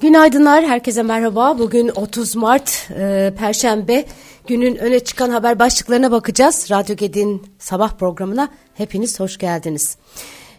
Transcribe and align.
Günaydınlar, 0.00 0.64
herkese 0.64 1.02
merhaba. 1.02 1.58
Bugün 1.58 1.88
30 1.88 2.36
Mart, 2.36 2.88
e, 2.98 3.34
Perşembe. 3.38 4.04
Günün 4.46 4.76
öne 4.76 5.00
çıkan 5.00 5.30
haber 5.30 5.58
başlıklarına 5.58 6.10
bakacağız. 6.10 6.66
Radyo 6.70 6.96
Ged'in 6.96 7.42
sabah 7.58 7.92
programına 7.92 8.48
hepiniz 8.74 9.20
hoş 9.20 9.38
geldiniz. 9.38 9.96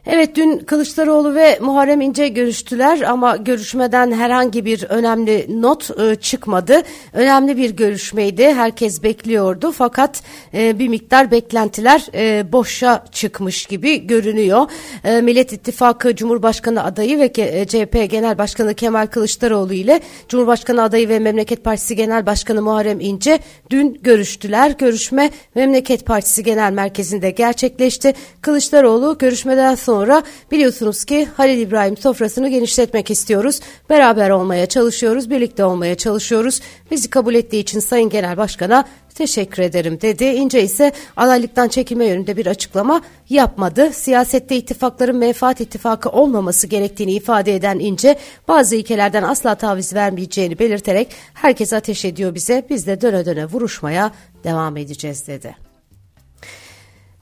Evet 0.05 0.35
dün 0.35 0.57
Kılıçdaroğlu 0.57 1.35
ve 1.35 1.59
Muharrem 1.61 2.01
İnce 2.01 2.27
görüştüler 2.27 3.02
ama 3.02 3.35
görüşmeden 3.35 4.11
herhangi 4.11 4.65
bir 4.65 4.83
önemli 4.83 5.61
not 5.61 5.99
e, 5.99 6.15
çıkmadı. 6.15 6.81
Önemli 7.13 7.57
bir 7.57 7.70
görüşmeydi. 7.70 8.53
Herkes 8.53 9.03
bekliyordu 9.03 9.71
fakat 9.71 10.23
e, 10.53 10.79
bir 10.79 10.88
miktar 10.88 11.31
beklentiler 11.31 12.07
e, 12.13 12.52
boşa 12.52 13.05
çıkmış 13.11 13.66
gibi 13.66 14.08
görünüyor. 14.08 14.67
E, 15.03 15.21
Millet 15.21 15.53
İttifakı 15.53 16.16
Cumhurbaşkanı 16.16 16.83
adayı 16.83 17.20
ve 17.20 17.31
e, 17.38 17.66
CHP 17.66 18.11
Genel 18.11 18.38
Başkanı 18.38 18.73
Kemal 18.73 19.08
Kılıçdaroğlu 19.08 19.73
ile 19.73 20.02
Cumhurbaşkanı 20.30 20.83
adayı 20.83 21.09
ve 21.09 21.20
Memleket 21.20 21.63
Partisi 21.63 21.95
Genel 21.95 22.25
Başkanı 22.25 22.61
Muharrem 22.61 22.99
İnce 22.99 23.39
dün 23.70 23.99
görüştüler. 24.02 24.72
Görüşme 24.72 25.30
Memleket 25.55 26.05
Partisi 26.05 26.44
Genel 26.44 26.72
Merkezi'nde 26.72 27.31
gerçekleşti. 27.31 28.13
Kılıçdaroğlu 28.41 29.17
görüşmeden 29.17 29.75
sonra 29.75 29.92
sonra 29.93 30.23
biliyorsunuz 30.52 31.05
ki 31.05 31.27
Halil 31.38 31.57
İbrahim 31.57 31.97
sofrasını 31.97 32.49
genişletmek 32.49 33.11
istiyoruz. 33.11 33.59
Beraber 33.89 34.29
olmaya 34.29 34.66
çalışıyoruz, 34.66 35.29
birlikte 35.29 35.66
olmaya 35.66 35.95
çalışıyoruz. 35.95 36.61
Bizi 36.91 37.09
kabul 37.09 37.35
ettiği 37.35 37.59
için 37.59 37.79
Sayın 37.79 38.09
Genel 38.09 38.38
Başkan'a 38.38 38.85
teşekkür 39.16 39.63
ederim 39.63 40.02
dedi. 40.02 40.23
İnce 40.23 40.63
ise 40.63 40.91
adaylıktan 41.17 41.67
çekilme 41.67 42.05
yönünde 42.05 42.38
bir 42.38 42.45
açıklama 42.45 43.02
yapmadı. 43.29 43.93
Siyasette 43.93 44.55
ittifakların 44.55 45.17
menfaat 45.17 45.61
ittifakı 45.61 46.09
olmaması 46.09 46.67
gerektiğini 46.67 47.11
ifade 47.11 47.55
eden 47.55 47.80
İnce 47.80 48.17
bazı 48.47 48.75
ilkelerden 48.75 49.23
asla 49.23 49.55
taviz 49.55 49.94
vermeyeceğini 49.94 50.59
belirterek 50.59 51.07
herkes 51.33 51.73
ateş 51.73 52.05
ediyor 52.05 52.35
bize 52.35 52.66
biz 52.69 52.88
de 52.88 53.02
döne 53.02 53.25
döne 53.25 53.45
vuruşmaya 53.45 54.11
devam 54.44 54.78
edeceğiz 54.78 55.28
dedi. 55.28 55.62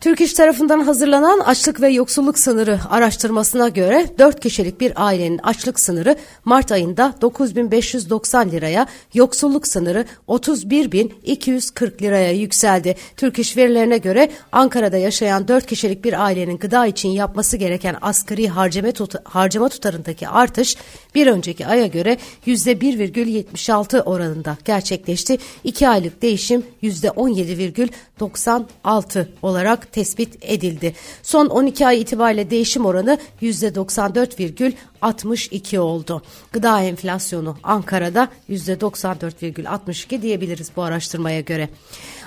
Türk 0.01 0.21
İş 0.21 0.33
tarafından 0.33 0.79
hazırlanan 0.79 1.39
açlık 1.39 1.81
ve 1.81 1.89
yoksulluk 1.89 2.39
sınırı 2.39 2.79
araştırmasına 2.89 3.69
göre 3.69 4.05
4 4.19 4.39
kişilik 4.39 4.81
bir 4.81 4.93
ailenin 4.95 5.37
açlık 5.37 5.79
sınırı 5.79 6.15
Mart 6.45 6.71
ayında 6.71 7.13
9590 7.21 8.51
liraya, 8.51 8.87
yoksulluk 9.13 9.67
sınırı 9.67 10.05
31240 10.27 12.01
liraya 12.01 12.31
yükseldi. 12.31 12.95
Türk 13.17 13.39
İş 13.39 13.57
verilerine 13.57 13.97
göre 13.97 14.31
Ankara'da 14.51 14.97
yaşayan 14.97 15.47
4 15.47 15.65
kişilik 15.65 16.03
bir 16.03 16.25
ailenin 16.25 16.57
gıda 16.57 16.85
için 16.85 17.09
yapması 17.09 17.57
gereken 17.57 17.95
asgari 18.01 18.49
harcama, 18.49 18.91
tut 18.91 19.15
harcama 19.23 19.69
tutarındaki 19.69 20.27
artış 20.27 20.77
bir 21.15 21.27
önceki 21.27 21.67
aya 21.67 21.87
göre 21.87 22.17
%1,76 22.47 24.01
oranında 24.01 24.57
gerçekleşti. 24.65 25.37
2 25.63 25.89
aylık 25.89 26.21
değişim 26.21 26.63
%17,96 26.83 29.27
olarak 29.41 29.90
tespit 29.91 30.37
edildi. 30.41 30.93
Son 31.23 31.47
12 31.47 31.87
ay 31.87 32.01
itibariyle 32.01 32.49
değişim 32.49 32.85
oranı 32.85 33.17
%94,62 33.41 35.79
oldu. 35.79 36.21
Gıda 36.51 36.81
enflasyonu 36.81 37.57
Ankara'da 37.63 38.29
%94,62 38.49 40.21
diyebiliriz 40.21 40.71
bu 40.75 40.81
araştırmaya 40.81 41.41
göre. 41.41 41.69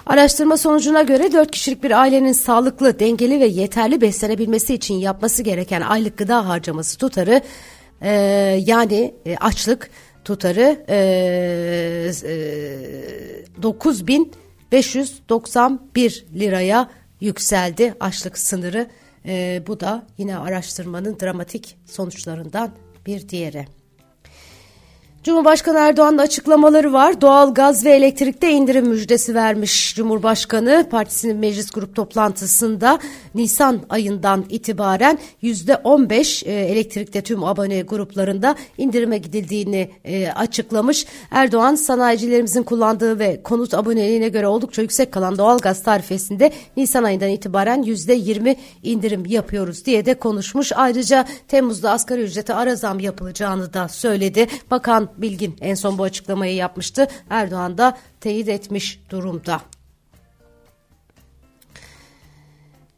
Araştırma 0.07 0.57
sonucuna 0.57 1.03
göre 1.03 1.33
4 1.33 1.51
kişilik 1.51 1.83
bir 1.83 2.01
ailenin 2.01 2.33
sağlıklı, 2.33 2.99
dengeli 2.99 3.41
ve 3.41 3.47
yeterli 3.47 4.01
beslenebilmesi 4.01 4.75
için 4.75 4.95
yapması 4.95 5.43
gereken 5.43 5.81
aylık 5.81 6.19
gıda 6.19 6.49
harcaması 6.49 6.99
tutarı 6.99 7.41
e, 8.01 8.11
yani 8.67 9.15
e, 9.27 9.37
açlık 9.37 9.91
tutarı 10.25 10.85
e, 10.89 10.97
e, 12.25 12.33
9591 13.63 16.27
liraya 16.35 16.91
yükseldi 17.21 17.95
açlık 18.01 18.39
sınırı. 18.39 18.91
E, 19.27 19.63
bu 19.67 19.81
da 19.81 20.07
yine 20.19 20.39
araştırmanın 20.39 21.21
dramatik 21.21 21.77
sonuçlarından 21.87 22.71
bir 23.07 23.29
diğeri. 23.29 23.67
Cumhurbaşkanı 25.25 25.79
Erdoğan'ın 25.79 26.19
açıklamaları 26.19 26.93
var. 26.93 27.21
Doğal 27.21 27.55
gaz 27.55 27.85
ve 27.85 27.91
elektrikte 27.91 28.51
indirim 28.51 28.87
müjdesi 28.87 29.35
vermiş 29.35 29.95
Cumhurbaşkanı. 29.97 30.87
Partisinin 30.91 31.37
meclis 31.37 31.71
grup 31.71 31.97
toplantısında 31.97 32.99
Nisan 33.35 33.81
ayından 33.89 34.45
itibaren 34.49 35.19
yüzde 35.43 35.77
15 35.77 36.43
e, 36.43 36.53
elektrikte 36.53 37.23
tüm 37.23 37.45
abone 37.45 37.81
gruplarında 37.81 38.55
indirime 38.79 39.19
gidildiğini 39.19 39.91
e, 40.05 40.29
açıklamış. 40.29 41.07
Erdoğan 41.31 41.75
sanayicilerimizin 41.75 42.63
kullandığı 42.63 43.19
ve 43.19 43.43
konut 43.43 43.75
aboneliğine 43.75 44.29
göre 44.29 44.47
oldukça 44.47 44.83
yüksek 44.83 45.13
kalan 45.13 45.39
doğal 45.39 45.59
gaz 45.59 45.83
tarifesinde 45.83 46.53
Nisan 46.77 47.05
ayından 47.05 47.31
itibaren 47.31 47.83
yüzde 47.83 48.15
20 48.15 48.57
indirim 48.83 49.27
yapıyoruz 49.27 49.85
diye 49.85 50.07
de 50.07 50.15
konuşmuş. 50.15 50.73
Ayrıca 50.77 51.25
Temmuz'da 51.49 51.91
asgari 51.91 52.23
ücrete 52.23 52.55
ara 52.55 52.77
zam 52.77 53.01
yapılacağını 53.01 53.73
da 53.73 53.89
söyledi. 53.89 54.47
Bakan 54.71 55.14
Bilgin 55.19 55.57
en 55.61 55.75
son 55.75 55.99
bu 55.99 56.03
açıklamayı 56.03 56.55
yapmıştı. 56.55 57.09
Erdoğan 57.31 57.79
da 57.79 57.99
teyit 58.21 58.49
etmiş 58.49 59.01
durumda. 59.11 59.61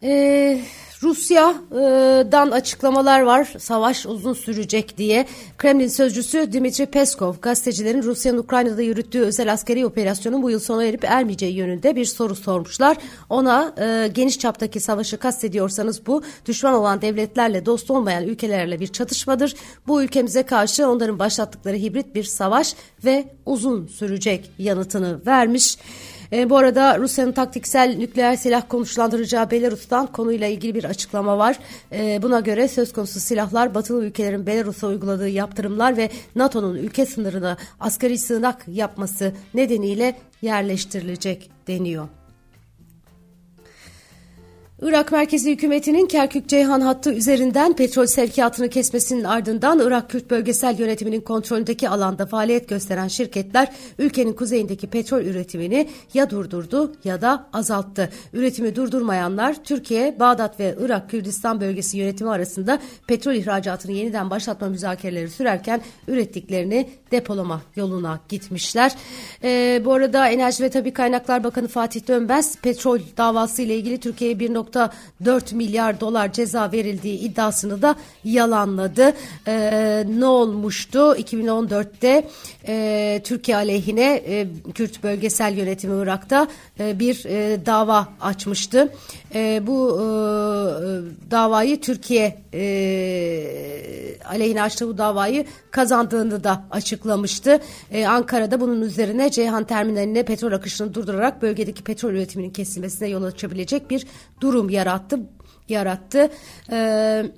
Eee 0.03 0.61
Rusya'dan 1.03 2.51
açıklamalar 2.51 3.21
var. 3.21 3.55
Savaş 3.59 4.07
uzun 4.07 4.33
sürecek 4.33 4.99
diye. 4.99 5.27
Kremlin 5.59 5.89
sözcüsü 5.89 6.53
Dimitri 6.53 6.87
Peskov 6.87 7.35
gazetecilerin 7.43 8.03
Rusya'nın 8.03 8.39
Ukrayna'da 8.39 8.83
yürüttüğü 8.83 9.21
özel 9.21 9.53
askeri 9.53 9.87
operasyonun 9.87 10.43
bu 10.43 10.51
yıl 10.51 10.61
sona 10.61 10.85
erip 10.85 11.05
ermeyeceği 11.05 11.55
yönünde 11.55 11.97
bir 11.97 12.05
soru 12.05 12.35
sormuşlar. 12.35 12.97
Ona 13.31 13.75
e, 13.79 14.09
geniş 14.09 14.39
çaptaki 14.39 14.81
savaşı 14.81 15.17
kastediyorsanız 15.17 16.07
bu 16.07 16.23
düşman 16.47 16.75
olan 16.75 17.03
devletlerle 17.03 17.67
dost 17.67 17.91
olmayan 17.91 18.25
ülkelerle 18.25 18.81
bir 18.81 18.87
çatışmadır. 18.87 19.55
Bu 19.87 20.03
ülkemize 20.03 20.43
karşı 20.43 20.89
onların 20.89 21.19
başlattıkları 21.19 21.77
hibrit 21.77 22.15
bir 22.15 22.25
savaş 22.25 22.75
ve 23.05 23.25
uzun 23.47 23.87
sürecek 23.87 24.51
yanıtını 24.59 25.21
vermiş. 25.27 25.79
E, 26.33 26.51
bu 26.51 26.57
arada 26.57 26.99
Rusya'nın 26.99 27.33
taktiksel 27.33 27.97
nükleer 27.99 28.37
silah 28.37 28.63
konuşlandıracağı 28.69 29.51
Belarus'tan 29.51 30.07
konuyla 30.07 30.47
ilgili 30.47 30.75
bir 30.75 30.85
açıklama 30.85 31.39
var. 31.39 31.59
E, 31.93 32.23
buna 32.23 32.41
göre 32.41 32.69
söz 32.69 32.93
konusu 32.93 33.21
silahlar 33.21 33.75
batılı 33.75 34.05
ülkelerin 34.05 34.47
Belarus'a 34.47 34.87
uyguladığı 34.87 35.29
yaptırımlar 35.29 35.97
ve 35.97 36.11
NATO'nun 36.37 36.75
ülke 36.75 37.07
sınırına 37.07 37.57
askeri 37.81 38.19
sığınak 38.19 38.65
yapması 38.69 39.33
nedeniyle 39.55 40.15
yerleştirilecek 40.43 41.51
deniyor. 41.69 42.09
Irak 44.83 45.13
merkezi 45.13 45.51
hükümetinin 45.51 46.07
Kerkük-Ceyhan 46.07 46.81
hattı 46.81 47.13
üzerinden 47.13 47.77
petrol 47.77 48.07
sevkiyatını 48.07 48.69
kesmesinin 48.69 49.25
ardından 49.25 49.81
Irak 49.81 50.11
Kürt 50.11 50.31
bölgesel 50.31 50.79
yönetiminin 50.79 51.21
kontrolündeki 51.21 51.89
alanda 51.89 52.27
faaliyet 52.27 52.69
gösteren 52.69 53.09
şirketler 53.09 53.69
ülkenin 53.99 54.33
kuzeyindeki 54.33 54.87
petrol 54.87 55.21
üretimini 55.21 55.89
ya 56.15 56.31
durdurdu 56.31 56.93
ya 57.05 57.21
da 57.21 57.47
azalttı. 57.53 58.11
Üretimi 58.33 58.77
durdurmayanlar 58.77 59.65
Türkiye, 59.65 60.21
Bağdat 60.21 60.61
ve 60.61 60.77
Irak 60.81 61.11
Kürdistan 61.11 61.61
bölgesi 61.61 61.99
yönetimi 61.99 62.31
arasında 62.31 62.79
petrol 63.07 63.35
ihracatını 63.35 63.93
yeniden 63.93 64.31
başlatma 64.31 64.69
müzakereleri 64.69 65.31
sürerken 65.31 65.81
ürettiklerini 66.09 66.89
depolama 67.11 67.63
yoluna 67.77 68.21
gitmişler. 68.29 68.93
Ee, 69.43 69.83
bu 69.85 69.93
arada 69.93 70.29
Enerji 70.29 70.65
ve 70.65 70.71
Tabi 70.71 70.93
Kaynaklar 70.93 71.45
Bakanı 71.45 71.69
Fatih 71.69 72.09
Dönmez 72.09 72.57
petrol 72.57 73.01
davası 73.17 73.63
ile 73.63 73.77
ilgili 73.77 74.01
Türkiye'ye 74.01 74.41
1.4 74.75 75.55
milyar 75.55 76.01
dolar 76.01 76.33
ceza 76.33 76.73
verildiği 76.73 77.19
iddiasını 77.19 77.83
da 77.83 77.97
yalanladı. 78.25 79.13
Ee, 79.47 80.05
ne 80.09 80.27
olmuştu? 80.27 80.99
2014'te 80.99 82.29
e, 82.69 83.21
Türkiye 83.25 83.57
aleyhine 83.57 84.15
e, 84.15 84.47
Kürt 84.75 85.03
bölgesel 85.03 85.57
yönetimi 85.57 86.03
Irak'ta 86.03 86.49
e, 86.81 86.99
bir 86.99 87.25
e, 87.25 87.67
dava 87.67 88.09
açmıştı. 88.21 88.93
E, 89.35 89.63
bu 89.67 89.93
e, 89.95 90.05
davayı 91.31 91.81
Türkiye 91.81 92.39
e, 92.55 92.67
aleyhine 94.29 94.63
açtığı 94.63 94.89
bu 94.89 94.99
davayı 94.99 95.45
kazandığını 95.71 96.45
da 96.45 96.65
açıklamıştı. 96.71 97.61
E, 97.91 98.07
Ankara'da 98.07 98.61
bunun 98.61 98.81
üzerine 98.81 99.31
Ceyhan 99.31 99.65
Terminaline 99.65 100.23
petrol 100.23 100.53
akışını 100.53 100.95
durdurarak 100.95 101.43
bölgedeki 101.43 101.85
petrol 101.85 102.11
üretiminin 102.11 102.51
kesilmesine 102.51 103.09
yol 103.09 103.23
açabilecek 103.23 103.91
bir 103.91 104.07
durum 104.41 104.56
yarattı. 104.69 105.21
yarattı. 105.69 106.31
Evet 106.71 107.33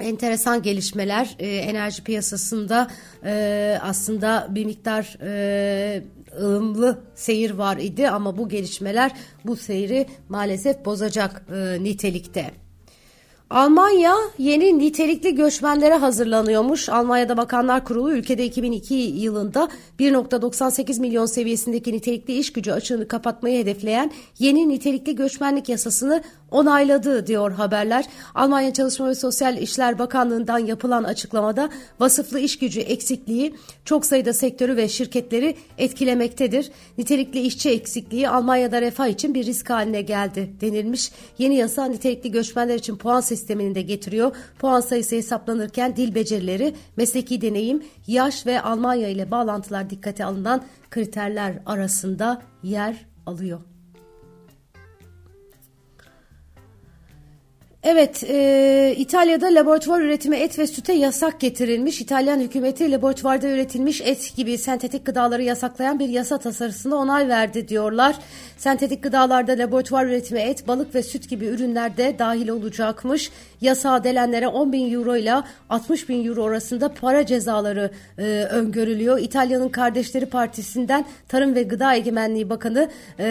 enteresan 0.00 0.62
gelişmeler 0.62 1.36
e, 1.38 1.46
enerji 1.46 2.04
piyasasında 2.04 2.90
e, 3.24 3.78
aslında 3.82 4.46
bir 4.50 4.64
miktar 4.64 5.18
e, 5.22 6.02
ılımlı 6.40 7.02
seyir 7.14 7.50
var 7.50 7.76
idi 7.76 8.10
ama 8.10 8.38
bu 8.38 8.48
gelişmeler 8.48 9.12
bu 9.44 9.56
seyri 9.56 10.06
maalesef 10.28 10.84
bozacak 10.84 11.44
e, 11.52 11.84
nitelikte. 11.84 12.50
Almanya 13.50 14.14
yeni 14.38 14.78
nitelikli 14.78 15.34
göçmenlere 15.34 15.94
hazırlanıyormuş. 15.94 16.88
Almanya'da 16.88 17.36
Bakanlar 17.36 17.84
Kurulu 17.84 18.12
ülkede 18.12 18.44
2002 18.44 18.94
yılında 18.94 19.68
1.98 19.98 21.00
milyon 21.00 21.26
seviyesindeki 21.26 21.92
nitelikli 21.92 22.38
iş 22.38 22.52
gücü 22.52 22.72
açığını 22.72 23.08
kapatmayı 23.08 23.58
hedefleyen 23.62 24.10
yeni 24.38 24.68
nitelikli 24.68 25.16
göçmenlik 25.16 25.68
yasasını 25.68 26.22
onayladı 26.50 27.26
diyor 27.26 27.52
haberler. 27.52 28.04
Almanya 28.34 28.72
Çalışma 28.72 29.08
ve 29.08 29.14
Sosyal 29.14 29.56
İşler 29.58 29.98
Bakanlığı'ndan 29.98 30.58
yapılan 30.58 31.04
açıklamada 31.04 31.70
vasıflı 32.00 32.40
iş 32.40 32.58
gücü 32.58 32.80
eksikliği 32.80 33.54
çok 33.84 34.06
sayıda 34.06 34.32
sektörü 34.32 34.76
ve 34.76 34.88
şirketleri 34.88 35.56
etkilemektedir. 35.78 36.70
Nitelikli 36.98 37.40
işçi 37.40 37.70
eksikliği 37.70 38.28
Almanya'da 38.28 38.80
refah 38.80 39.06
için 39.06 39.34
bir 39.34 39.46
risk 39.46 39.70
haline 39.70 40.02
geldi 40.02 40.50
denilmiş. 40.60 41.12
Yeni 41.38 41.56
yasa 41.56 41.84
nitelikli 41.84 42.30
göçmenler 42.30 42.74
için 42.74 42.96
puan 42.96 43.20
sistemini 43.20 43.74
de 43.74 43.82
getiriyor. 43.82 44.36
Puan 44.58 44.80
sayısı 44.80 45.16
hesaplanırken 45.16 45.96
dil 45.96 46.14
becerileri, 46.14 46.74
mesleki 46.96 47.40
deneyim, 47.40 47.82
yaş 48.06 48.46
ve 48.46 48.62
Almanya 48.62 49.08
ile 49.08 49.30
bağlantılar 49.30 49.90
dikkate 49.90 50.24
alınan 50.24 50.64
kriterler 50.90 51.58
arasında 51.66 52.42
yer 52.62 53.06
alıyor. 53.26 53.77
Evet, 57.82 58.24
e, 58.28 58.94
İtalya'da 58.98 59.46
laboratuvar 59.46 60.00
üretimi 60.00 60.36
et 60.36 60.58
ve 60.58 60.66
süte 60.66 60.92
yasak 60.92 61.40
getirilmiş. 61.40 62.00
İtalyan 62.00 62.40
hükümeti 62.40 62.92
laboratuvarda 62.92 63.48
üretilmiş 63.48 64.00
et 64.00 64.32
gibi 64.36 64.58
sentetik 64.58 65.06
gıdaları 65.06 65.42
yasaklayan 65.42 65.98
bir 65.98 66.08
yasa 66.08 66.38
tasarısına 66.38 66.96
onay 66.96 67.28
verdi 67.28 67.68
diyorlar. 67.68 68.16
Sentetik 68.56 69.02
gıdalarda 69.02 69.52
laboratuvar 69.52 70.06
üretimi 70.06 70.40
et, 70.40 70.68
balık 70.68 70.94
ve 70.94 71.02
süt 71.02 71.28
gibi 71.28 71.46
ürünler 71.46 71.96
de 71.96 72.16
dahil 72.18 72.48
olacakmış. 72.48 73.30
Yasa 73.60 74.04
delenlere 74.04 74.48
10 74.48 74.72
bin 74.72 74.92
euro 74.92 75.16
ile 75.16 75.34
60 75.70 76.08
bin 76.08 76.26
euro 76.26 76.44
arasında 76.44 76.94
para 76.94 77.26
cezaları 77.26 77.90
e, 78.18 78.22
öngörülüyor. 78.50 79.18
İtalya'nın 79.18 79.68
Kardeşleri 79.68 80.26
Partisi'nden 80.26 81.04
Tarım 81.28 81.54
ve 81.54 81.62
Gıda 81.62 81.94
Egemenliği 81.94 82.50
Bakanı 82.50 82.90
e, 83.18 83.26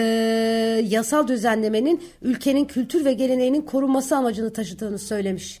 yasal 0.88 1.28
düzenlemenin 1.28 2.02
ülkenin 2.22 2.64
kültür 2.64 3.04
ve 3.04 3.12
geleneğinin 3.12 3.62
korunması 3.62 4.16
amacını 4.16 4.52
taşıdığını 4.52 4.98
söylemiş. 4.98 5.60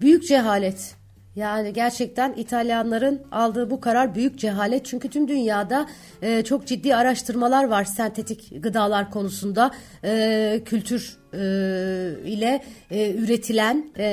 Büyük 0.00 0.26
cehalet. 0.28 0.99
Yani 1.36 1.72
gerçekten 1.72 2.32
İtalyanların 2.32 3.22
aldığı 3.32 3.70
bu 3.70 3.80
karar 3.80 4.14
büyük 4.14 4.38
cehalet. 4.38 4.84
Çünkü 4.84 5.08
tüm 5.08 5.28
dünyada 5.28 5.86
e, 6.22 6.44
çok 6.44 6.66
ciddi 6.66 6.96
araştırmalar 6.96 7.64
var 7.64 7.84
sentetik 7.84 8.62
gıdalar 8.62 9.10
konusunda. 9.10 9.70
E, 10.04 10.62
kültür 10.64 11.16
e, 11.32 11.38
ile 12.24 12.62
e, 12.90 13.14
üretilen 13.14 13.90
e, 13.98 14.04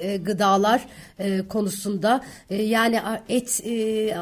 e, 0.00 0.16
gıdalar 0.16 0.84
e, 1.18 1.48
konusunda. 1.48 2.20
E, 2.50 2.62
yani 2.62 3.00
et 3.28 3.60
e, 3.64 4.14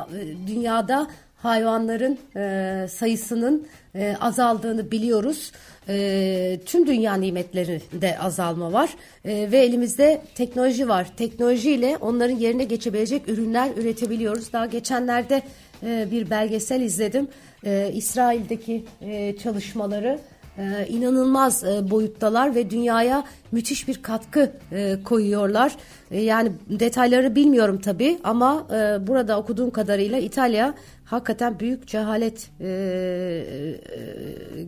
dünyada 0.46 1.06
hayvanların 1.36 2.18
e, 2.36 2.86
sayısının 2.88 3.66
e, 3.94 4.16
azaldığını 4.20 4.90
biliyoruz. 4.90 5.52
E, 5.90 6.60
tüm 6.66 6.86
dünya 6.86 7.14
nimetlerinde 7.14 8.18
azalma 8.18 8.72
var 8.72 8.90
e, 9.24 9.52
ve 9.52 9.58
elimizde 9.58 10.22
teknoloji 10.34 10.88
var. 10.88 11.16
Teknolojiyle 11.16 11.96
onların 12.00 12.36
yerine 12.36 12.64
geçebilecek 12.64 13.28
ürünler 13.28 13.70
üretebiliyoruz. 13.76 14.52
Daha 14.52 14.66
geçenlerde 14.66 15.42
e, 15.82 16.08
bir 16.10 16.30
belgesel 16.30 16.80
izledim. 16.80 17.28
E, 17.66 17.90
İsrail'deki 17.94 18.84
e, 19.00 19.36
çalışmaları 19.36 20.18
e, 20.60 20.86
inanılmaz 20.88 21.64
e, 21.64 21.90
boyuttalar 21.90 22.54
ve 22.54 22.70
dünyaya 22.70 23.24
müthiş 23.52 23.88
bir 23.88 24.02
katkı 24.02 24.52
e, 24.72 25.02
koyuyorlar. 25.04 25.76
E, 26.10 26.20
yani 26.20 26.52
detayları 26.68 27.34
bilmiyorum 27.34 27.80
tabii 27.80 28.18
ama 28.24 28.66
burada 29.06 29.38
okuduğum 29.38 29.70
kadarıyla 29.70 30.18
İtalya 30.18 30.74
hakikaten 31.04 31.60
büyük 31.60 31.86
cehalet 31.86 32.50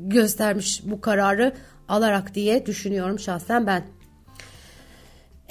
göstermiş 0.09 0.83
bu 0.85 1.01
kararı 1.01 1.53
alarak 1.89 2.35
diye 2.35 2.67
düşünüyorum 2.67 3.19
şahsen 3.19 3.67
ben. 3.67 3.83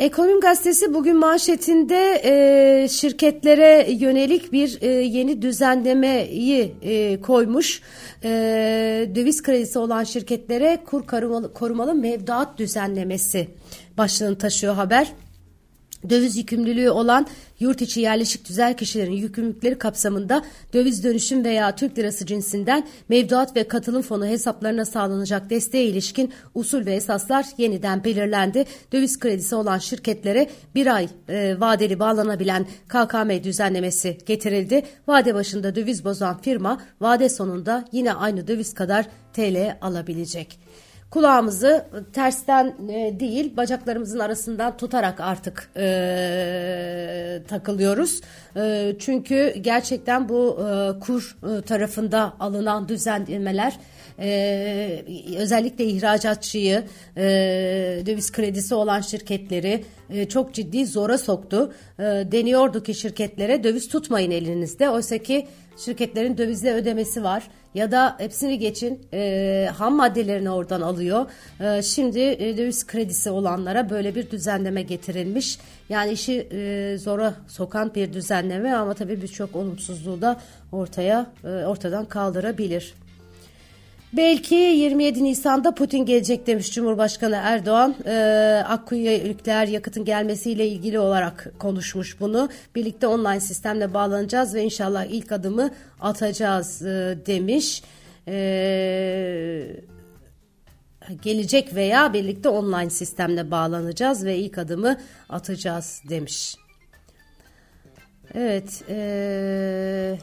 Ekonomi 0.02 0.40
Gazetesi 0.40 0.94
bugün 0.94 1.18
manşetinde 1.18 2.22
e, 2.24 2.88
şirketlere 2.88 3.88
yönelik 3.92 4.52
bir 4.52 4.82
e, 4.82 4.88
yeni 4.88 5.42
düzenlemeyi 5.42 6.76
e, 6.82 7.22
koymuş. 7.22 7.82
E, 8.24 8.30
döviz 9.16 9.44
kredisi 9.44 9.80
olan 9.80 10.04
şirketlere 10.04 10.80
kur 10.86 11.08
korumalı, 11.08 11.54
korumalı 11.54 11.96
mevduat 11.96 12.58
düzenlemesi 12.58 13.48
başlığını 13.98 14.38
taşıyor 14.38 14.74
haber 14.74 15.14
döviz 16.10 16.38
yükümlülüğü 16.38 16.90
olan 16.90 17.28
yurt 17.60 17.82
içi 17.82 18.00
yerleşik 18.00 18.50
düzel 18.50 18.78
kişilerin 18.78 19.12
yükümlülükleri 19.12 19.78
kapsamında 19.78 20.44
döviz 20.74 21.04
dönüşüm 21.04 21.44
veya 21.44 21.76
Türk 21.76 21.98
lirası 21.98 22.26
cinsinden 22.26 22.88
mevduat 23.10 23.56
ve 23.56 23.68
katılım 23.68 24.02
fonu 24.02 24.26
hesaplarına 24.26 24.86
sağlanacak 24.86 25.50
desteğe 25.50 25.86
ilişkin 25.86 26.34
usul 26.56 26.86
ve 26.86 26.96
esaslar 26.96 27.46
yeniden 27.58 28.04
belirlendi. 28.04 28.66
Döviz 28.92 29.20
kredisi 29.20 29.56
olan 29.56 29.78
şirketlere 29.78 30.50
bir 30.76 30.96
ay 30.96 31.08
e, 31.30 31.60
vadeli 31.60 32.00
bağlanabilen 32.00 32.66
KKM 32.88 33.44
düzenlemesi 33.44 34.18
getirildi. 34.26 34.84
Vade 35.08 35.36
başında 35.36 35.76
döviz 35.76 36.06
bozan 36.06 36.42
firma 36.42 36.82
vade 37.02 37.30
sonunda 37.30 37.86
yine 37.92 38.14
aynı 38.14 38.48
döviz 38.48 38.74
kadar 38.74 39.06
TL 39.34 39.78
alabilecek 39.82 40.60
kulağımızı 41.12 41.86
tersten 42.14 42.76
e, 42.90 43.20
değil 43.20 43.58
bacaklarımızın 43.58 44.20
arasından 44.20 44.78
tutarak 44.78 45.20
artık 45.20 45.70
e, 45.78 47.42
takılıyoruz. 47.48 48.22
E, 48.56 48.96
çünkü 49.00 49.54
gerçekten 49.62 50.30
bu 50.30 50.60
e, 50.60 51.00
kur 51.00 51.38
e, 51.44 51.62
tarafında 51.62 52.34
alınan 52.40 52.90
düzenlemeler 52.90 53.80
e, 54.20 55.04
özellikle 55.38 55.86
ihracatçıyı 55.86 56.84
e, 57.18 57.24
döviz 58.06 58.32
kredisi 58.32 58.76
olan 58.76 59.02
şirketleri 59.02 59.84
e, 60.10 60.30
çok 60.30 60.54
ciddi 60.54 60.86
zora 60.86 61.18
soktu. 61.18 61.74
E, 62.00 62.04
deniyordu 62.04 62.84
ki 62.84 62.94
şirketlere 62.94 63.64
döviz 63.64 63.88
tutmayın 63.88 64.32
elinizde. 64.32 64.90
Oysa 64.90 65.18
ki 65.18 65.48
şirketlerin 65.78 66.38
dövizle 66.38 66.74
ödemesi 66.74 67.24
var 67.24 67.44
ya 67.76 67.92
da 67.92 68.16
hepsini 68.18 68.60
geçin 68.60 69.00
e, 69.14 69.70
ham 69.78 69.96
maddelerini 69.96 70.50
oradan 70.50 70.82
alıyor. 70.82 71.26
E, 71.60 71.82
şimdi 71.82 72.20
e, 72.20 72.58
döviz 72.58 72.88
kredisi 72.88 73.30
olanlara 73.30 73.90
böyle 73.90 74.16
bir 74.16 74.32
düzenleme 74.32 74.82
getirilmiş. 74.82 75.60
Yani 75.90 76.12
işi 76.12 76.48
e, 76.52 76.98
zora 76.98 77.34
sokan 77.48 77.96
bir 77.96 78.14
düzenleme 78.14 78.74
ama 78.74 78.94
tabii 78.94 79.22
birçok 79.22 79.56
olumsuzluğu 79.56 80.22
da 80.22 80.40
ortaya 80.72 81.26
e, 81.44 81.48
ortadan 81.48 82.06
kaldırabilir. 82.06 82.94
Belki 84.14 84.56
27 84.56 85.24
Nisan'da 85.24 85.76
Putin 85.76 86.06
gelecek 86.06 86.48
demiş 86.48 86.72
Cumhurbaşkanı 86.72 87.36
Erdoğan. 87.36 87.96
Ee, 88.06 88.64
Akkuyu'ya 88.68 89.24
nükleer 89.24 89.68
yakıtın 89.68 90.06
gelmesiyle 90.06 90.68
ilgili 90.68 91.00
olarak 91.00 91.52
konuşmuş 91.60 92.20
bunu. 92.20 92.50
Birlikte 92.76 93.08
online 93.08 93.40
sistemle 93.40 93.94
bağlanacağız 93.94 94.56
ve 94.56 94.64
inşallah 94.64 95.06
ilk 95.06 95.32
adımı 95.32 95.72
atacağız 96.02 96.82
e, 96.82 97.18
demiş. 97.26 97.84
Ee, 98.28 99.68
gelecek 101.22 101.76
veya 101.76 102.14
birlikte 102.14 102.50
online 102.50 102.90
sistemle 102.90 103.52
bağlanacağız 103.52 104.26
ve 104.26 104.38
ilk 104.38 104.58
adımı 104.58 104.98
atacağız 105.30 106.02
demiş. 106.10 106.56
Evet. 108.34 108.84
Ee, 108.90 110.18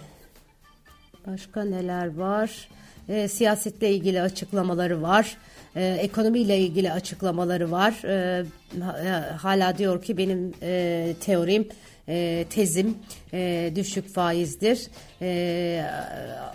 başka 1.27 1.65
neler 1.65 2.17
var? 2.17 2.69
E, 3.09 3.29
siyasetle 3.29 3.91
ilgili 3.91 4.23
açıklamaları 4.23 5.03
var. 5.03 5.37
E, 5.77 5.87
ekonomiyle 5.87 6.59
ilgili 6.59 6.93
açıklamaları 6.93 7.71
var. 7.71 7.95
E, 8.05 8.45
e, 8.75 9.11
hala 9.37 9.79
diyor 9.79 10.03
ki 10.03 10.17
benim 10.17 10.55
e, 10.63 11.15
teorim 11.21 11.69
e, 12.09 12.45
tezim 12.51 12.99
e, 13.33 13.73
düşük 13.75 14.09
faizdir. 14.09 14.89
E, 15.23 15.85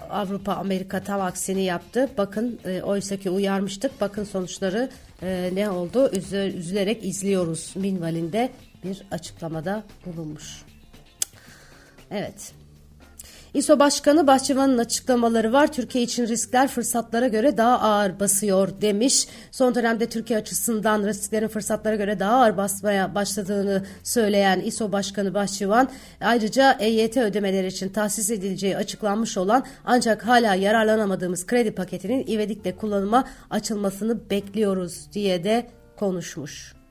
Avrupa 0.10 0.53
Amerika 0.53 1.03
tam 1.03 1.22
aksini 1.22 1.63
yaptı. 1.63 2.10
Bakın 2.17 2.60
e, 2.65 2.81
oysa 2.81 3.17
ki 3.17 3.29
uyarmıştık. 3.29 4.01
Bakın 4.01 4.24
sonuçları 4.24 4.89
e, 5.24 5.50
ne 5.53 5.69
oldu? 5.69 6.12
Üzü, 6.13 6.53
üzülerek 6.57 7.05
izliyoruz 7.05 7.74
minvalinde 7.75 8.50
bir 8.83 9.01
açıklamada 9.12 9.83
bulunmuş. 10.05 10.63
Evet. 12.12 12.53
İSO 13.53 13.79
Başkanı 13.79 14.27
Bahçıvan'ın 14.27 14.77
açıklamaları 14.77 15.53
var. 15.53 15.72
Türkiye 15.72 16.03
için 16.03 16.27
riskler 16.27 16.67
fırsatlara 16.67 17.27
göre 17.27 17.57
daha 17.57 17.79
ağır 17.79 18.19
basıyor 18.19 18.81
demiş. 18.81 19.27
Son 19.51 19.75
dönemde 19.75 20.10
Türkiye 20.10 20.39
açısından 20.39 21.03
risklerin 21.03 21.48
fırsatlara 21.48 21.95
göre 21.95 22.19
daha 22.19 22.36
ağır 22.36 22.57
basmaya 22.57 23.15
başladığını 23.15 23.86
söyleyen 24.03 24.60
İSO 24.60 24.91
Başkanı 24.91 25.33
Bahçıvan 25.33 25.89
ayrıca 26.22 26.77
EYT 26.79 27.17
ödemeleri 27.17 27.67
için 27.67 27.89
tahsis 27.89 28.29
edileceği 28.29 28.77
açıklanmış 28.77 29.38
olan 29.38 29.65
ancak 29.86 30.27
hala 30.27 30.55
yararlanamadığımız 30.55 31.45
kredi 31.45 31.72
paketinin 31.72 32.27
ivedilikle 32.27 32.75
kullanıma 32.75 33.24
açılmasını 33.50 34.29
bekliyoruz 34.29 35.12
diye 35.13 35.43
de 35.43 35.67
konuşmuş. 35.95 36.83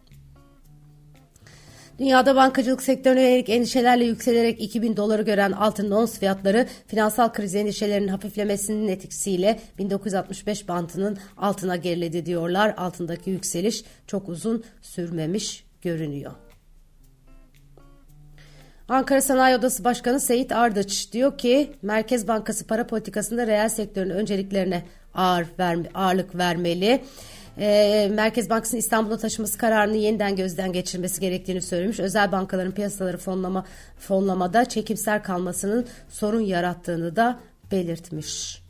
Dünyada 2.02 2.36
bankacılık 2.36 2.82
sektörüne 2.82 3.22
yönelik 3.22 3.48
endişelerle 3.48 4.04
yükselerek 4.04 4.60
2000 4.60 4.96
doları 4.96 5.22
gören 5.22 5.52
altın 5.52 5.90
ons 5.90 6.18
fiyatları 6.18 6.66
finansal 6.86 7.32
kriz 7.32 7.54
endişelerinin 7.54 8.08
hafiflemesinin 8.08 8.88
etkisiyle 8.88 9.60
1965 9.78 10.68
bantının 10.68 11.18
altına 11.36 11.76
geriledi 11.76 12.26
diyorlar. 12.26 12.74
Altındaki 12.76 13.30
yükseliş 13.30 13.84
çok 14.06 14.28
uzun 14.28 14.64
sürmemiş 14.80 15.64
görünüyor. 15.82 16.32
Ankara 18.88 19.20
Sanayi 19.20 19.56
Odası 19.56 19.84
Başkanı 19.84 20.20
Seyit 20.20 20.52
Ardıç 20.52 21.12
diyor 21.12 21.38
ki 21.38 21.72
Merkez 21.82 22.28
Bankası 22.28 22.66
para 22.66 22.86
politikasında 22.86 23.46
reel 23.46 23.68
sektörün 23.68 24.10
önceliklerine 24.10 24.82
ağır 25.14 25.46
verme, 25.58 25.88
ağırlık 25.94 26.36
vermeli. 26.36 27.02
E, 27.58 28.08
Merkez 28.12 28.50
Bankası'nın 28.50 28.80
İstanbul'a 28.80 29.18
taşıması 29.18 29.58
kararını 29.58 29.96
yeniden 29.96 30.36
gözden 30.36 30.72
geçirmesi 30.72 31.20
gerektiğini 31.20 31.62
söylemiş. 31.62 32.00
Özel 32.00 32.32
bankaların 32.32 32.72
piyasaları 32.72 33.18
fonlama 33.18 33.66
fonlamada 33.98 34.64
çekimser 34.64 35.22
kalmasının 35.22 35.86
sorun 36.08 36.40
yarattığını 36.40 37.16
da 37.16 37.40
belirtmiş. 37.72 38.62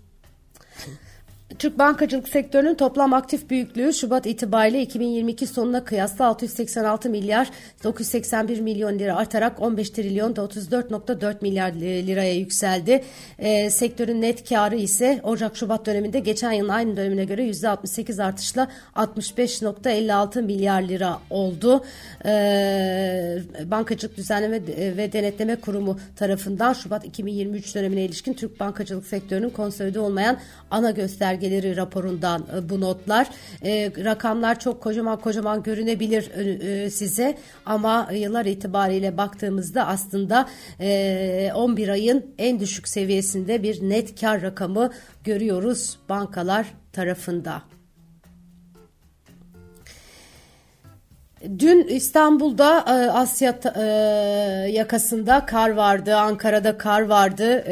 Türk 1.59 1.78
bankacılık 1.78 2.28
sektörünün 2.28 2.75
toplam 2.75 3.12
aktif 3.12 3.50
büyüklüğü 3.50 3.92
Şubat 3.92 4.26
itibariyle 4.26 4.82
2022 4.82 5.47
sonuna 5.47 5.85
kıyasla 5.85 6.26
686 6.26 7.11
milyar 7.11 7.50
981 7.85 8.61
milyon 8.61 8.99
lira 8.99 9.16
artarak 9.16 9.61
15 9.61 9.90
trilyon 9.90 10.35
34.4 10.35 11.37
milyar 11.40 11.73
liraya 11.73 12.35
yükseldi. 12.35 13.04
E, 13.38 13.71
sektörün 13.71 14.21
net 14.21 14.49
karı 14.49 14.76
ise 14.76 15.21
Ocak-Şubat 15.23 15.87
döneminde 15.87 16.21
geçen 16.21 16.52
yılın 16.52 16.68
aynı 16.68 16.97
dönemine 16.97 17.25
göre 17.25 17.50
%68 17.50 18.23
artışla 18.23 18.68
65.56 18.97 20.42
milyar 20.42 20.82
lira 20.82 21.18
oldu. 21.30 21.85
E, 22.25 23.38
Bankacılık 23.64 24.16
Düzenleme 24.16 24.61
ve 24.97 25.12
Denetleme 25.12 25.56
Kurumu 25.56 25.99
tarafından 26.16 26.73
Şubat 26.73 27.04
2023 27.04 27.75
dönemine 27.75 28.04
ilişkin 28.04 28.35
Türk 28.35 28.61
bankacılık 28.61 29.06
sektörünün 29.06 29.50
konsolide 29.50 30.00
olmayan 30.00 30.38
ana 30.71 30.90
gösterge 30.90 31.41
belgeleri 31.42 31.76
raporundan 31.76 32.46
e, 32.56 32.68
bu 32.68 32.80
notlar. 32.80 33.30
E, 33.64 33.92
rakamlar 34.04 34.58
çok 34.58 34.80
kocaman 34.80 35.20
kocaman 35.20 35.62
görünebilir 35.62 36.30
e, 36.30 36.90
size 36.90 37.38
ama 37.66 38.08
yıllar 38.12 38.44
itibariyle 38.44 39.16
baktığımızda 39.16 39.87
aslında 39.87 40.49
e, 40.80 41.50
11 41.54 41.88
ayın 41.88 42.26
en 42.38 42.61
düşük 42.61 42.88
seviyesinde 42.88 43.62
bir 43.62 43.88
net 43.88 44.20
kar 44.20 44.42
rakamı 44.42 44.90
görüyoruz 45.25 45.99
bankalar 46.08 46.66
tarafında. 46.92 47.62
Dün 51.58 51.84
İstanbul'da 51.84 52.87
Asya 53.14 53.58
yakasında 54.68 55.46
kar 55.46 55.70
vardı, 55.70 56.16
Ankara'da 56.16 56.78
kar 56.78 57.00
vardı. 57.00 57.64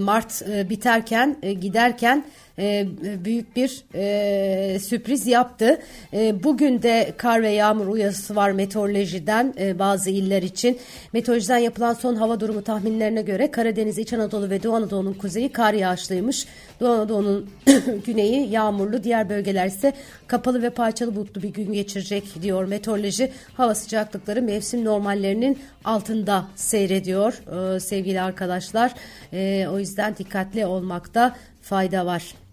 Mart 0.00 0.42
biterken, 0.70 1.36
giderken 1.60 2.24
e, 2.58 2.86
büyük 3.24 3.56
bir 3.56 3.84
e, 3.94 4.78
sürpriz 4.78 5.26
yaptı. 5.26 5.78
E, 6.12 6.42
bugün 6.42 6.82
de 6.82 7.12
kar 7.16 7.42
ve 7.42 7.48
yağmur 7.48 7.86
uyarısı 7.86 8.36
var 8.36 8.50
meteorolojiden 8.50 9.54
bazı 9.78 10.10
iller 10.10 10.42
için. 10.42 10.78
Meteorolojiden 11.12 11.58
yapılan 11.58 11.94
son 11.94 12.14
hava 12.14 12.40
durumu 12.40 12.62
tahminlerine 12.62 13.22
göre 13.22 13.50
Karadeniz, 13.50 13.98
İç 13.98 14.12
Anadolu 14.12 14.50
ve 14.50 14.62
Doğu 14.62 14.74
Anadolu'nun 14.74 15.12
kuzeyi 15.12 15.48
kar 15.48 15.74
yağışlıymış. 15.74 16.46
Doğu 16.80 16.88
Anadolu'nun 16.88 17.50
güneyi 18.06 18.50
yağmurlu, 18.50 19.04
diğer 19.04 19.28
bölgeler 19.28 19.66
ise 19.66 19.92
kapalı 20.26 20.62
ve 20.62 20.70
parçalı 20.70 21.16
bulutlu 21.16 21.42
bir 21.42 21.48
gün 21.48 21.72
geçirecek 21.72 22.42
diyor 22.42 22.64
meteoroloji. 22.64 23.32
Hava 23.54 23.74
sıcaklıkları 23.74 24.42
mevsim 24.42 24.84
normallerinin 24.84 25.58
altında 25.84 26.46
seyrediyor 26.56 27.42
sevgili 27.80 28.20
arkadaşlar. 28.20 28.94
O 29.72 29.78
yüzden 29.78 30.16
dikkatli 30.16 30.66
olmakta 30.66 31.36
fayda 31.62 32.06
var. 32.06 32.45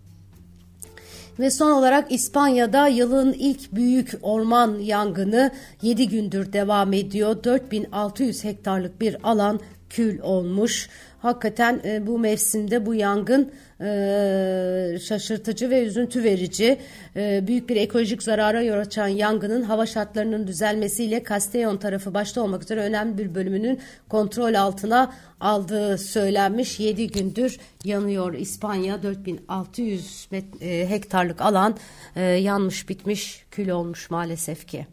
Ve 1.39 1.51
son 1.51 1.71
olarak 1.71 2.11
İspanya'da 2.11 2.87
yılın 2.87 3.33
ilk 3.33 3.71
büyük 3.71 4.11
orman 4.21 4.79
yangını 4.79 5.51
7 5.81 6.07
gündür 6.07 6.53
devam 6.53 6.93
ediyor. 6.93 7.43
4600 7.43 8.43
hektarlık 8.43 9.01
bir 9.01 9.17
alan 9.23 9.59
kül 9.89 10.19
olmuş. 10.19 10.89
Hakikaten 11.23 11.81
e, 11.85 12.07
bu 12.07 12.19
mevsimde 12.19 12.85
bu 12.85 12.95
yangın 12.95 13.51
e, 13.81 14.97
şaşırtıcı 15.07 15.69
ve 15.69 15.83
üzüntü 15.83 16.23
verici. 16.23 16.79
E, 17.15 17.47
büyük 17.47 17.69
bir 17.69 17.75
ekolojik 17.75 18.23
zarara 18.23 18.61
yol 18.61 18.77
açan 18.77 19.07
yangının 19.07 19.61
hava 19.61 19.85
şartlarının 19.85 20.47
düzelmesiyle 20.47 21.23
Castellon 21.29 21.77
tarafı 21.77 22.13
başta 22.13 22.41
olmak 22.41 22.63
üzere 22.63 22.81
önemli 22.81 23.17
bir 23.17 23.35
bölümünün 23.35 23.79
kontrol 24.09 24.53
altına 24.53 25.13
aldığı 25.39 25.97
söylenmiş. 25.97 26.79
7 26.79 27.07
gündür 27.07 27.59
yanıyor 27.85 28.33
İspanya 28.33 29.03
4600 29.03 30.27
e, 30.61 30.89
hektarlık 30.89 31.41
alan 31.41 31.77
e, 32.15 32.21
yanmış 32.21 32.89
bitmiş 32.89 33.45
kül 33.51 33.69
olmuş 33.69 34.09
maalesef 34.09 34.67
ki. 34.67 34.87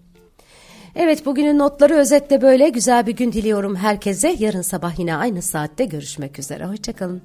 Evet 0.95 1.27
bugünün 1.27 1.59
notları 1.59 1.95
özetle 1.95 2.43
böyle. 2.43 2.69
Güzel 2.69 3.07
bir 3.07 3.17
gün 3.17 3.33
diliyorum 3.33 3.77
herkese. 3.77 4.37
Yarın 4.39 4.63
sabah 4.63 4.99
yine 4.99 5.17
aynı 5.17 5.43
saatte 5.43 5.85
görüşmek 5.85 6.39
üzere. 6.39 6.67
Hoşçakalın. 6.67 7.23